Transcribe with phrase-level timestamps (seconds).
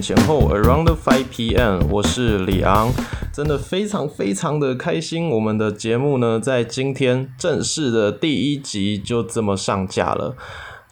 [0.00, 2.92] 前后，Around Five P.M.，我是李昂，
[3.32, 10.36] 真的非常非常的开心，我们的节目呢在今天正式的第一集就这么上架了。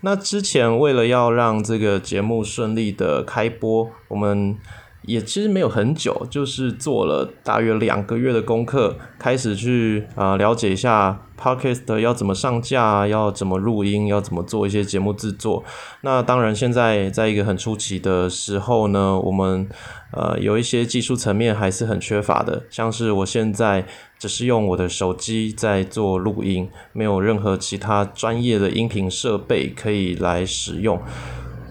[0.03, 4.59] 那之前为了要让这个节目顺利的开播，我们。
[5.03, 15.65] 也其实没有很久，就是做了大约两个月的功课，开始去啊了解一下 podcast 要怎么上架，要怎么录音，要怎么做一些节目制作。
[16.03, 19.67] 那当然，现在在一个很初期的时候呢，我们
[20.13, 23.87] 呃有一些技术层面还是很缺乏的，像是我现在
[24.19, 31.01] 只是用我的手机在做录音，没有任何其他专业的音频设备可以来使用。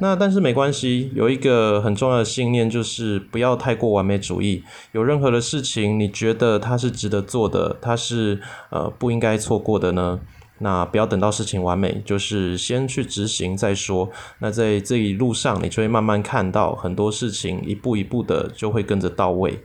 [0.02, 4.64] 那但是没关系，有一个很重要的信念，就是不要太过完美主义。
[4.94, 10.20] 有任何的事情，你觉得它是值得做的，它是呃不应该错过的呢？
[10.62, 14.10] 那不要等到事情完美，就是先去执行再说。
[14.40, 19.58] 那在这一路上，你就会慢慢看到很多事情一步一步的就会跟着到位。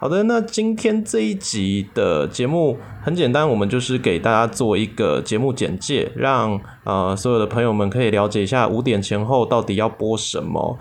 [0.00, 10.78] 好的，那今天这一集的节目很简单，我们就是给大家做一个节目简介，让呃所有的朋友们可以了解一下五点前后到底要播什么。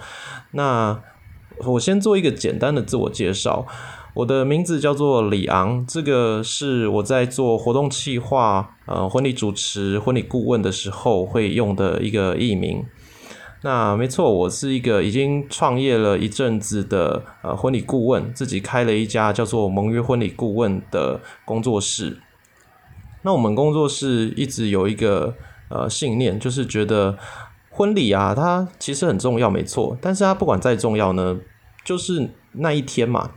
[0.52, 1.02] 那
[1.66, 3.66] 我先做一个简单的自我介绍，
[4.14, 12.86] 我的名字叫做李昂，这个是我在做活动企划、呃婚礼主持、婚礼顾问的时候会用的一个艺名。
[13.62, 22.20] 那没错，我是一个已经创业了一阵子的呃婚礼顾问，自己开了一家叫做盟约婚礼顾问的工作室。
[23.24, 25.36] 那我们工作室一直有一个
[25.70, 27.18] 呃信念，就是觉得
[27.72, 29.98] 婚礼啊，它其实很重要，没错。
[30.00, 31.40] 但是它不管再重要呢，
[31.84, 33.32] 就是那一天嘛。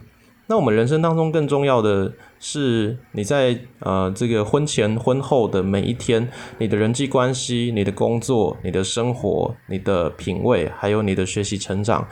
[0.51, 12.05] 那我们人生当中更重要的是，你在呃这个婚前婚后的每一天，你的人际关系、你的工作、你的生活、你的品味，还有你的学习成长，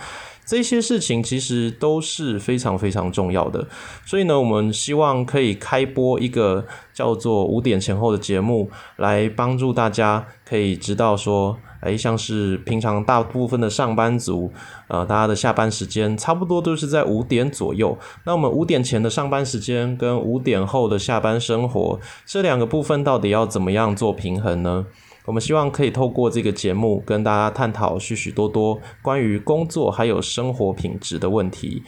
[0.45, 3.67] 这些事情其实都是非常非常重要的。
[4.07, 11.59] 所以呢，我们希望可以开播一个叫做五点前后的节目，来帮助大家可以知道说。
[11.81, 14.51] 哎，像是平常大部分的上班族，
[14.89, 17.97] 呃，大家的下班时间差不多都是在五点左右。
[18.25, 24.87] 那我们五点前的上班时间跟五点后的下班生活这两个部分到底要怎么样做平衡呢？
[25.25, 31.83] 我们希望可以透过这个节目跟大家探讨许许多多关于工作还有生活品质的问题。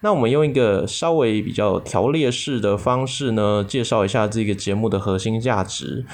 [0.00, 6.04] 那我们用一个稍微比较条列式的方式呢，介绍一下这个节目的核心价值。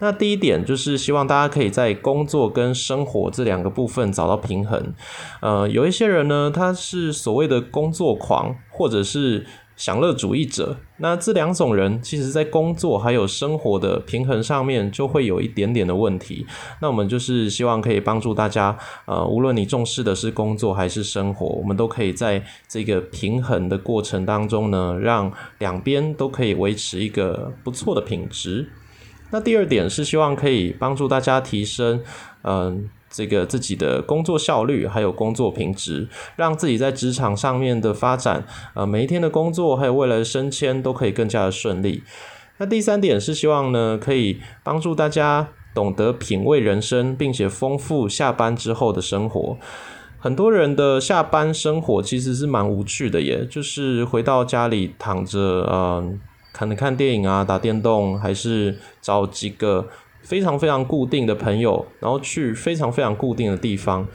[0.00, 4.94] 那第一点就是希望大家可以在工作跟生活这两个部分找到平衡。
[5.40, 9.46] 呃，有一些人呢，他是所谓的工作狂，或者是。
[9.76, 16.46] 享乐主义者，那这两种人，其实在工作还有生活的平衡上面，就会有一点点的问题。
[16.80, 18.76] 那我们就是希望可以帮助大家，
[19.06, 28.68] 呃，无论你重视的是工作还是生活，我们都可以在这个平衡的过程当中呢，让两边都可以维持一个不错的品质。
[29.30, 32.00] 那第二点是希望可以帮助大家提升，
[32.42, 32.88] 嗯。
[33.14, 38.44] 这个自己的工作效率，还有工作品质，让自己在职场上面的发展，
[38.74, 42.02] 呃，每一天的工作，还有未来的升迁，都可以更加的顺利。
[42.58, 49.56] 那第三点是希望呢，可以帮助大家懂得品味人生，并且丰富下班之后的生活。
[50.18, 56.18] 很多人的下班生活其实是蛮无趣的，耶就是回到家里躺着，嗯，
[56.52, 59.86] 可能看电影啊，打电动，还是找几个。
[60.24, 64.08] 非常非常固定的朋友，然后去非常非常固定的地方，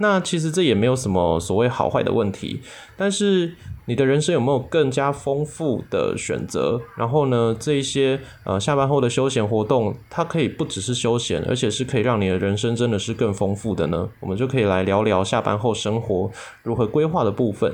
[0.00, 2.60] 那其实这也没有什么所谓好坏的问题。
[2.96, 3.54] 但是
[3.86, 6.80] 你的人生有没有更加丰富的选择？
[6.96, 14.08] 然后呢，这一些呃下班后的休闲活动，它可以不只是休闲，而且是可以让你的人生真的是更丰富的呢？
[14.20, 16.30] 我们就可以来聊聊下班后生活
[16.64, 17.72] 如何规划的部分。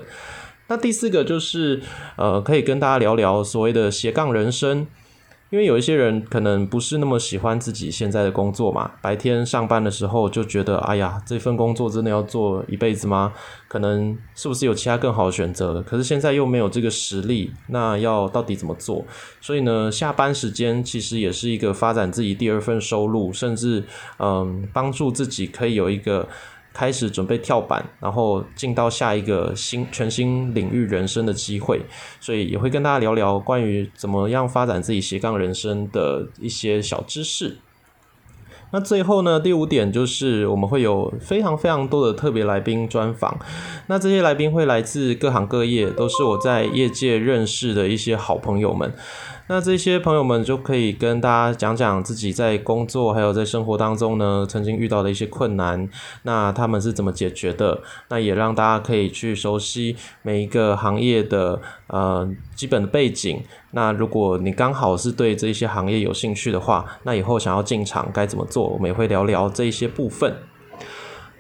[0.69, 1.83] 那第四个就是
[2.17, 4.87] 呃，可以跟大家聊聊所谓的斜杠人生。
[5.53, 13.35] 因为有一些人可能不是那么喜欢自己现在的工作嘛，白天上班的时候就觉得，哎呀，这份工作真的要做一辈子吗？
[13.69, 15.83] 可能是不是有其他更好的选择了？
[15.83, 19.05] 可是现在又没有这个实力，那要到底怎么做？
[19.43, 23.85] 所以呢，下班时间其实也是一个发展自己第二份收入，甚至
[24.19, 26.27] 嗯，帮助自己可以有一个。
[26.73, 31.81] 开始准备跳板，然后进到下一个新全新领域人生的机会，
[32.21, 37.59] 所以也会跟大家聊聊关于怎么样发展自己斜杠人生的一些小知识。
[38.75, 43.39] 那最后呢，第五点就是我们会有非常非常多的特别来宾专访。
[43.89, 48.95] 那这些来宾会来自各行各业，都是我在业界认识的一些好朋友们。
[49.49, 55.89] 那这些朋友们就可以跟大家讲讲自己在工作还有在生活当中呢，曾经遇到的一些困难，
[56.23, 57.81] 那他们是怎么解决的？
[58.09, 63.43] 那也让大家可以去熟悉每一个行业的呃基本的背景。
[63.73, 68.69] 那如果你刚好是对这些行业有兴趣的话，那以后想要进场该怎么做？
[68.69, 70.35] 我们也会聊聊这一些部分。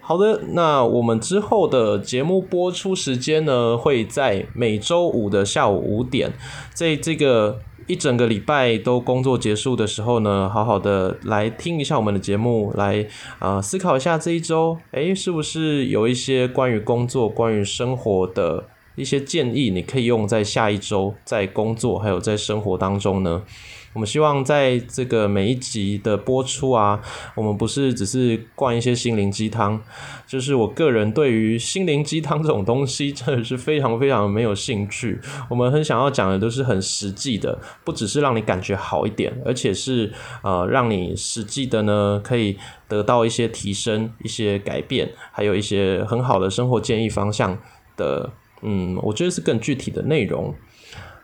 [0.00, 6.32] 好的，那我们之后的节目播出时间呢，会在每周五的下午五点，
[6.74, 13.06] 在这个一整个礼拜都工作结束的时候呢，好好的来听一下我们的节目，来
[13.38, 23.42] 啊思考一下这一周，诶，是不是有一些关于工作、关于生活的一些建议，你可以用在下一周在工作还有在生活当中呢？
[23.92, 27.00] 我们希望在这个每一集的播出啊，
[27.34, 29.80] 我们不是只是灌一些心灵鸡汤，
[30.26, 35.20] 就是我个人对于心灵鸡汤这种东西真的是非常非常没有兴趣。
[35.50, 40.12] 我们很想要讲的都是很实际的，不只是让你感觉好一点，而且是
[40.42, 42.56] 呃让你实际的呢可以
[42.88, 47.58] 得到一些提升、一些改变，还有一些很好的生活建议方向
[47.96, 48.32] 的。
[48.64, 50.54] 嗯，我觉得是更具体的内容。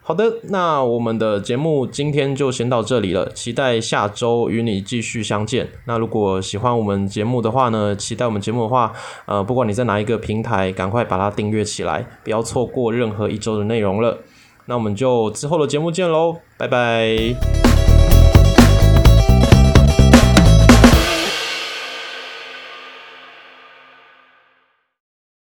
[0.09, 5.69] 好的，那我们的节目今天就先到这里了，期待下周与你继续相见。
[5.85, 8.91] 那如果喜欢我们节目的话呢，期待我们节目的话，
[9.27, 14.17] 呃，不管你在哪一个平台，赶快把它订阅起来，不要错过任何一周的内容了。
[14.65, 17.68] 那我们就之后的节目见喽，拜拜。